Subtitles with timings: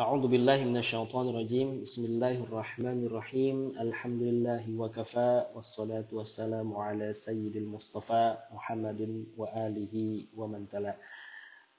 [0.00, 7.12] أعوذ بالله من الشيطان الرجيم بسم الله الرحمن الرحيم الحمد لله وكفى والصلاة والسلام على
[7.12, 9.00] سيد المصطفى محمد
[9.36, 9.94] وآله
[10.32, 10.96] ومن تلا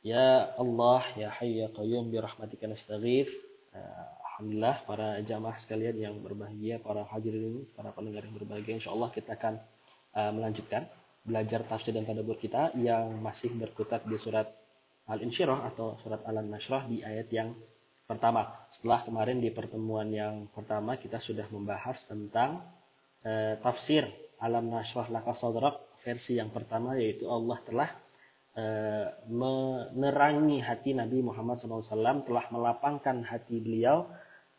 [0.06, 3.34] Ya Allah, Ya Hayy Ya Qayyum birahmatika nastaghith.
[3.74, 9.58] Alhamdulillah para jamaah sekalian yang berbahagia, para hadirin, para pendengar yang berbahagia, insyaallah kita akan
[10.14, 10.86] uh, melanjutkan
[11.26, 14.46] belajar tafsir dan tadabbur kita yang masih berkutat di surat
[15.10, 17.58] Al-Insyirah atau surat Al-Nashrah di ayat yang
[18.07, 18.55] pertama.
[18.71, 22.63] Setelah kemarin di pertemuan yang pertama kita sudah membahas tentang
[23.27, 24.07] uh, tafsir
[24.39, 27.91] Alam Nashrah Laka Sadrak versi yang pertama yaitu Allah telah
[28.55, 34.07] uh, menerangi hati Nabi Muhammad SAW telah melapangkan hati beliau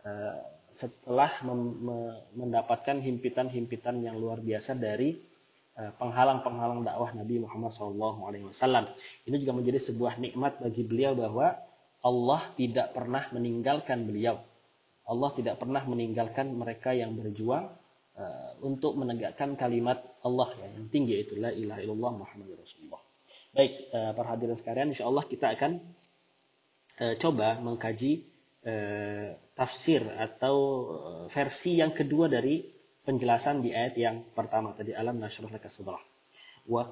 [0.04, 0.36] uh,
[0.76, 1.42] setelah
[2.38, 5.18] mendapatkan himpitan-himpitan yang luar biasa dari
[5.73, 8.86] penghalang-penghalang dakwah Nabi Muhammad SAW.
[9.26, 11.58] Ini juga menjadi sebuah nikmat bagi beliau bahwa
[12.08, 14.40] Allah tidak pernah meninggalkan beliau.
[15.08, 17.68] Allah tidak pernah meninggalkan mereka yang berjuang
[18.16, 23.04] uh, untuk menegakkan kalimat Allah ya, yang tinggi itu la ilaha illallah Muhammad Rasulullah.
[23.52, 25.72] Baik, uh, para hadirin sekalian, insya Allah kita akan
[27.04, 28.40] uh, coba mengkaji
[29.56, 30.56] tafsir atau
[31.31, 32.68] versi yang kedua dari
[33.08, 36.03] penjelasan di ayat yang pertama tadi alam nasyrah laka sadrah.
[36.68, 36.92] Wa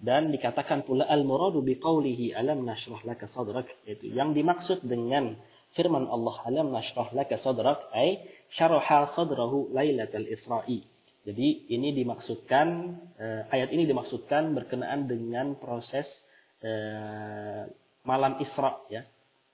[0.00, 5.36] dan dikatakan pula al muradu biqaulihi alam nasyrah laka sadrak yaitu yang dimaksud dengan
[5.76, 10.82] firman Allah alam nasyrah laka sadrak ay syaraha sadrahu lailatal isra'i.
[11.20, 16.32] Jadi ini dimaksudkan eh, ayat ini dimaksudkan berkenaan dengan proses
[16.64, 17.68] eh,
[18.08, 19.04] malam Isra ya.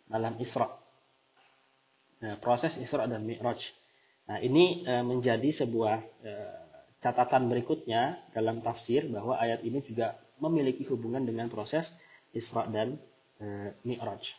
[0.07, 0.71] Malam Isra.
[2.23, 3.75] Nah, proses Isra dan Mi'raj.
[4.27, 6.33] Nah, ini e, menjadi sebuah e,
[6.99, 11.97] catatan berikutnya dalam tafsir bahwa ayat ini juga memiliki hubungan dengan proses
[12.37, 13.01] Isra dan
[13.41, 14.37] e, Mi'raj.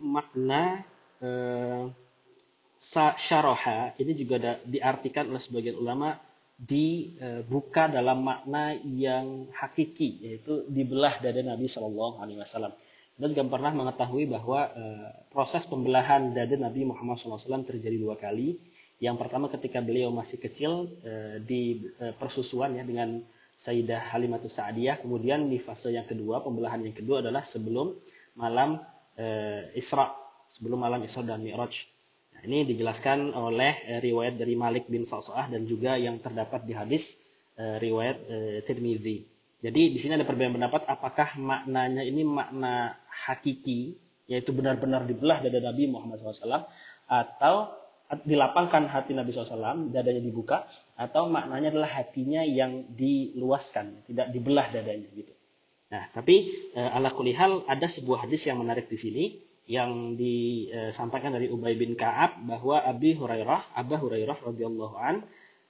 [0.00, 0.84] Makna
[1.20, 1.28] e,
[3.16, 6.16] syaraha ini juga da, diartikan oleh sebagian ulama
[6.56, 12.72] dibuka dalam makna yang hakiki yaitu dibelah dada Nabi Shallallahu Alaihi Wasallam.
[13.16, 14.84] Kita juga pernah mengetahui bahwa e,
[15.32, 18.60] proses pembelahan dada Nabi Muhammad SAW terjadi dua kali.
[19.00, 23.24] Yang pertama ketika beliau masih kecil e, di e, persusuan ya dengan
[23.56, 25.00] Sayyidah Halimatus Sa'diyah.
[25.00, 27.96] Kemudian di fase yang kedua, pembelahan yang kedua adalah sebelum
[28.36, 28.76] malam
[29.16, 29.26] e,
[29.72, 30.12] Isra,
[30.52, 31.88] sebelum malam Isra dan Mi'raj.
[32.36, 36.76] Nah, ini dijelaskan oleh e, riwayat dari Malik bin Sa'sa'ah dan juga yang terdapat di
[36.76, 37.16] hadis
[37.56, 39.18] e, riwayat e, Tirmidzi.
[39.64, 43.96] Jadi di sini ada perbedaan pendapat apakah maknanya ini makna hakiki
[44.28, 46.68] yaitu benar-benar dibelah dada Nabi Muhammad SAW
[47.08, 47.72] atau
[48.06, 55.10] dilapangkan hati Nabi SAW, dadanya dibuka, atau maknanya adalah hatinya yang diluaskan, tidak dibelah dadanya
[55.10, 55.34] gitu.
[55.86, 59.24] Nah, tapi e, ala kulihal ada sebuah hadis yang menarik di sini
[59.66, 65.26] yang disampaikan dari Ubay bin Ka'ab bahwa Abi Hurairah, Abu Hurairah radhiyallahu an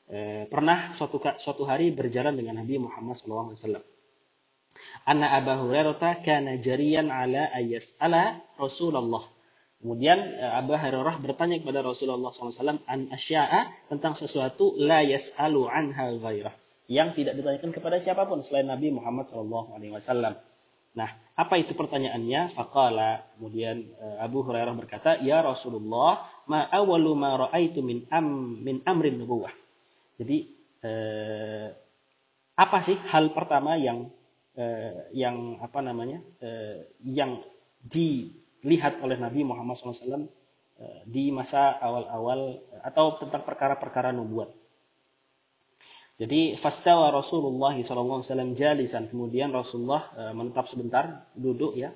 [0.09, 3.81] e, pernah suatu suatu hari berjalan dengan Nabi Muhammad SAW.
[5.09, 9.36] Anna Abu Hurairah kana jariyan ala ayas ala Rasulullah.
[9.81, 16.17] Kemudian eh, Abu Hurairah bertanya kepada Rasulullah SAW an asya'a tentang sesuatu la yas'alu anha
[16.17, 16.55] ghairah.
[16.87, 20.39] Yang tidak ditanyakan kepada siapa pun selain Nabi Muhammad SAW.
[20.97, 22.57] Nah, apa itu pertanyaannya?
[22.57, 28.81] Faqala, kemudian eh, Abu Hurairah berkata, Ya Rasulullah, ma awalu ma ra'aitu min, am, min
[28.89, 29.53] amrin nubuwah.
[30.17, 30.49] Jadi,
[30.81, 31.69] eh,
[32.57, 34.09] apa sih hal pertama yang
[34.57, 37.45] eh, yang apa namanya eh, yang
[38.67, 40.27] dilihat oleh Nabi Muhammad SAW
[40.83, 44.51] eh, di masa awal-awal atau tentang perkara-perkara nubuat.
[46.19, 48.27] Jadi fastawa Rasulullah SAW
[48.59, 51.95] jalisan kemudian Rasulullah eh, menetap sebentar duduk ya.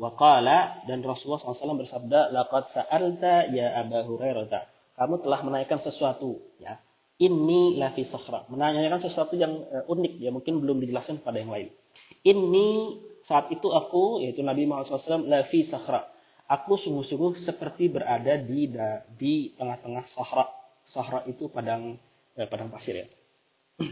[0.00, 4.48] Waqala dan Rasulullah SAW bersabda laqad sa'alta ya Aba Hurairah
[4.96, 6.80] kamu telah menanyakan sesuatu ya
[7.22, 8.50] ini lafi sakhra.
[8.50, 11.68] Menanyakan sesuatu yang unik ya, mungkin belum dijelaskan pada yang lain.
[12.26, 12.66] Ini
[13.22, 16.10] saat itu aku yaitu Nabi Muhammad SAW lafi sakhra.
[16.50, 18.68] Aku sungguh-sungguh seperti berada di
[19.16, 20.50] di tengah-tengah sahra.
[20.82, 21.96] Sahra itu padang
[22.36, 23.06] eh, padang pasir ya.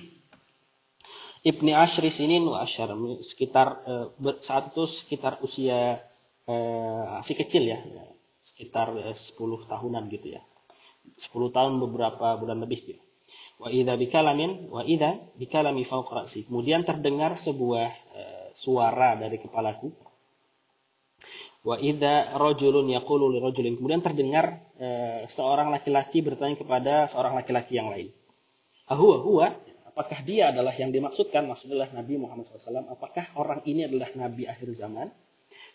[1.50, 2.92] Ibni Ashri sini wa asyar
[3.24, 4.06] sekitar eh,
[4.44, 6.04] saat itu sekitar usia
[6.44, 7.80] eh, masih kecil ya,
[8.44, 10.42] sekitar eh, 10 tahunan gitu ya.
[11.16, 13.02] 10 tahun beberapa bulan lebih gitu.
[13.60, 16.26] Wa idza bikalamin wa idza bikalami fawqa.
[16.26, 19.88] Kemudian terdengar sebuah uh, suara dari kepalaku.
[21.60, 23.76] Wa idza rajulun yaqulu li rajulin.
[23.76, 28.08] Kemudian terdengar uh, seorang laki-laki bertanya kepada seorang laki-laki yang lain.
[28.88, 29.46] Ahuwa huwa
[29.90, 34.70] apakah dia adalah yang dimaksudkan maksudnya Nabi Muhammad SAW apakah orang ini adalah nabi akhir
[34.74, 35.10] zaman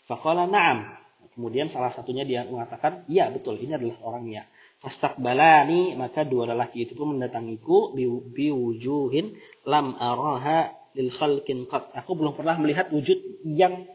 [0.07, 1.05] faqala na'am
[1.35, 4.47] Kemudian salah satunya dia mengatakan, iya betul, ini adalah orangnya.
[4.79, 7.91] Fastaqbalani, maka dua lelaki itu pun mendatangiku
[8.31, 9.35] biwujuhin
[9.67, 11.91] lam araha lil khalqin qat.
[11.93, 13.85] Aku belum pernah melihat wujud yang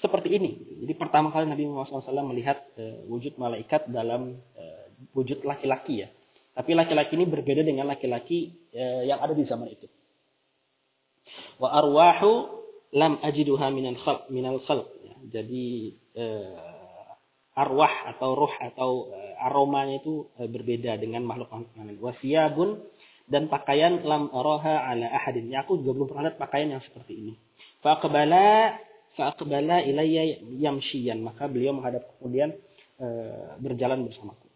[0.00, 0.50] seperti ini.
[0.80, 6.08] Jadi pertama kali Nabi Muhammad SAW melihat uh, wujud malaikat dalam uh, wujud laki-laki ya.
[6.56, 9.86] Tapi laki-laki ini berbeda dengan laki-laki uh, yang ada di zaman itu.
[11.60, 12.48] Wa arwahu
[12.96, 14.88] lam ajiduha minal khalq minal khalq.
[15.04, 15.94] Ya, jadi
[17.54, 22.00] arwah atau ruh atau aromanya itu berbeda dengan makhluk lain.
[22.00, 22.80] Wasiyabun
[23.30, 25.54] dan pakaian lam araha ala ahadin.
[25.54, 27.32] Ya, aku juga belum pernah lihat pakaian yang seperti ini.
[27.78, 28.74] Faqbala
[29.14, 31.22] faqbala ilayya yamshiyan.
[31.22, 32.58] Maka beliau menghadap kemudian
[32.98, 34.50] uh, berjalan bersamaku.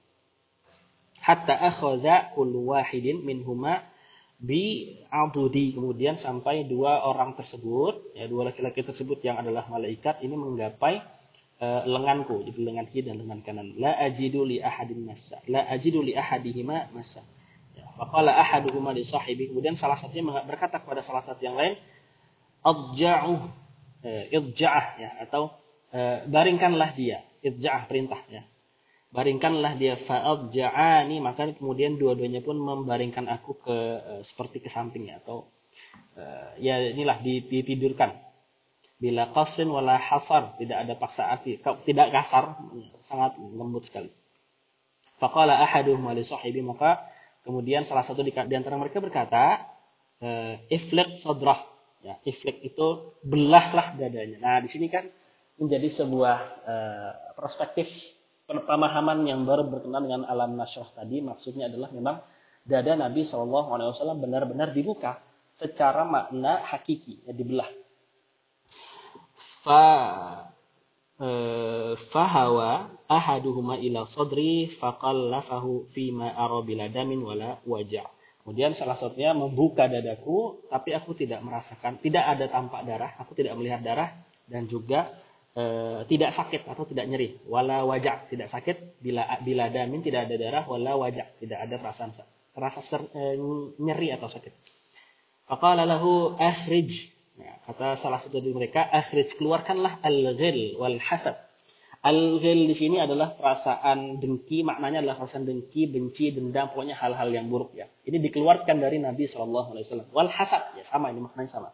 [1.23, 3.87] Hatta akhadha kullu wahidin minhuma
[4.35, 10.35] bi adudi kemudian sampai dua orang tersebut ya dua laki-laki tersebut yang adalah malaikat ini
[10.37, 11.00] menggapai
[11.62, 13.79] uh, lenganku, jadi lengan kiri dan lengan kanan.
[13.79, 15.38] La ajidu li ahadin masa.
[15.47, 17.23] La ajidu li ahadihima masa.
[17.94, 19.50] Faqala ahaduhuma li sahibi.
[19.50, 21.79] Kemudian salah satunya berkata kepada salah satu yang lain,
[22.67, 23.64] "Adja'u
[24.05, 25.50] eh, idja'ah ya atau
[25.91, 27.25] eh, baringkanlah dia.
[27.41, 28.44] Idja'ah perintah ya.
[29.14, 35.23] Baringkanlah dia fa'adja'ani maka kemudian dua-duanya pun membaringkan aku ke eh, seperti ke samping ya
[35.25, 35.49] atau
[36.19, 38.11] eh, ya inilah ditidurkan
[38.99, 42.56] bila qasrin wala hasar tidak ada paksa arti tidak kasar
[43.02, 44.08] sangat lembut sekali
[45.19, 47.05] faqala ahaduhum li sahibi maka
[47.44, 49.62] kemudian salah satu di, antara mereka berkata
[50.19, 51.61] eh, ifliq sadrah.
[52.05, 54.37] Ya ifliq itu belahlah dadanya.
[54.41, 55.08] Nah di sini kan
[55.56, 57.88] menjadi sebuah uh, perspektif
[58.44, 61.25] pemahaman yang baru berkenaan dengan alam nasyrah tadi.
[61.25, 62.20] Maksudnya adalah memang
[62.67, 65.20] dada Nabi Wasallam benar-benar dibuka
[65.55, 67.70] secara makna hakiki ya dibelah.
[69.64, 69.85] Fa
[71.97, 78.09] fahawa ahaduhuma ila sadri faqallafahu fima ara damin wala wajah.
[78.44, 83.56] Kemudian salah satunya membuka dadaku, tapi aku tidak merasakan, tidak ada tampak darah, aku tidak
[83.56, 84.12] melihat darah
[84.44, 85.17] dan juga
[85.56, 85.65] e,
[86.05, 87.41] tidak sakit atau tidak nyeri.
[87.49, 92.12] Wala wajah, tidak sakit bila bila damin tidak ada darah, wala wajah, tidak ada perasaan
[92.53, 93.41] rasa ser, e,
[93.81, 94.53] nyeri atau sakit.
[95.49, 101.34] Faqala lahu akhrij Ya, kata salah satu dari mereka, akhrij keluarkanlah al-ghil wal hasad.
[102.04, 107.50] Al-ghil di sini adalah perasaan dengki, maknanya adalah perasaan dengki, benci, dendam, pokoknya hal-hal yang
[107.50, 107.90] buruk ya.
[108.06, 110.08] Ini dikeluarkan dari Nabi Shallallahu Alaihi Wasallam.
[110.12, 111.70] Wal hasad ya sama ini maknanya sama.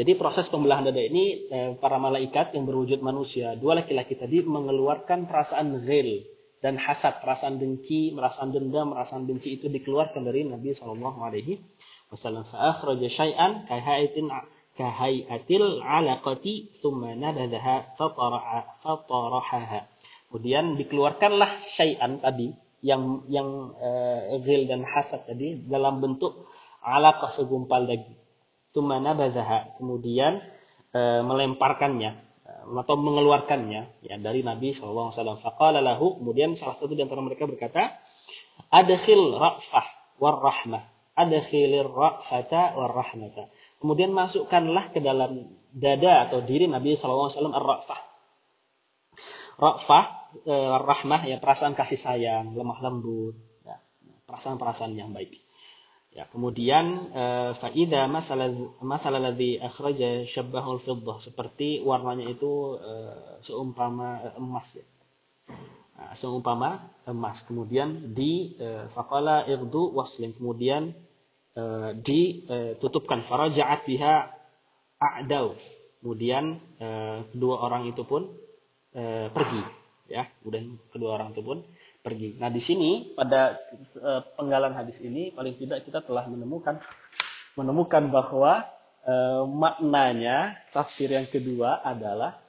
[0.00, 5.28] Jadi proses pembelahan dada ini eh, para malaikat yang berwujud manusia, dua laki-laki tadi mengeluarkan
[5.28, 6.24] perasaan ghil
[6.64, 11.60] dan hasad, perasaan dengki, perasaan dendam, perasaan benci itu dikeluarkan dari Nabi Shallallahu Alaihi
[12.10, 14.28] wasallam fa akhraja syai'an kahaitin
[14.74, 17.94] kahaiatil alaqati thumma nabadhaha
[18.82, 19.86] fataraha
[20.30, 26.48] kemudian dikeluarkanlah syai'an tadi yang yang uh, ghil dan hasad tadi dalam bentuk
[26.80, 28.16] alaqah segumpal daging.
[28.72, 30.40] Thumma nabadhaha kemudian
[30.96, 32.16] uh, melemparkannya
[32.48, 35.12] uh, atau mengeluarkannya ya dari Nabi SAW.
[35.36, 38.00] Faqala lahu kemudian salah satu di antara mereka berkata,
[38.72, 43.52] adkhil ra'fah warahmah adkhilir ra'fata warahmata.
[43.80, 48.00] Kemudian masukkanlah ke dalam dada atau diri Nabi SAW ar-ra'fah.
[49.60, 50.06] Ra'fah,
[50.44, 53.76] e, rahmah ya perasaan kasih sayang, lemah lembut, ya,
[54.24, 55.36] perasaan-perasaan yang baik.
[56.10, 58.50] Ya, kemudian e, faida masalah
[58.82, 62.92] masalah ladzi akhraja syabbahul fiddah seperti warnanya itu e,
[63.46, 64.86] seumpama emas ya.
[66.00, 67.44] Nah, seumpama emas.
[67.44, 70.34] Kemudian di e, faqala irdu waslin.
[70.34, 70.96] Kemudian
[71.60, 73.20] Eh, ditutupkan.
[73.24, 74.32] Farajaat biha
[75.00, 75.56] a'dau.
[76.00, 78.32] Kemudian uh, kedua orang itu pun
[78.96, 79.60] uh, pergi
[80.08, 80.24] ya.
[80.40, 81.60] Kemudian kedua orang itu pun
[82.00, 82.40] pergi.
[82.40, 83.60] Nah di sini pada
[84.40, 86.80] penggalan hadis ini paling tidak kita telah menemukan
[87.60, 88.64] menemukan bahwa
[89.44, 92.40] maknanya tafsir yang kedua adalah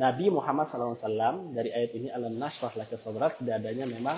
[0.00, 4.16] Nabi Muhammad SAW dari ayat ini alam nasrah laka sadrak dadanya memang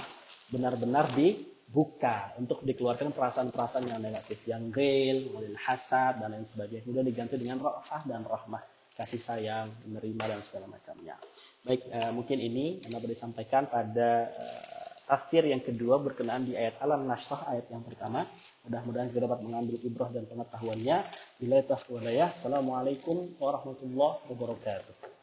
[0.55, 6.87] benar-benar di buka untuk dikeluarkan perasaan-perasaan yang negatif, yang gel, kemudian hasad dan lain sebagainya.
[6.87, 8.63] Kemudian diganti dengan rafah dan rahmah,
[8.95, 11.19] kasih sayang, menerima dan segala macamnya.
[11.67, 16.79] Baik, uh, mungkin ini yang dapat disampaikan pada uh, tafsir yang kedua berkenaan di ayat
[16.83, 18.23] alam nasrah ayat yang pertama.
[18.67, 20.97] Mudah-mudahan kita dapat mengambil ibrah dan pengetahuannya.
[21.43, 25.16] Bila taufiq Assalamualaikum warahmatullahi wabarakatuh.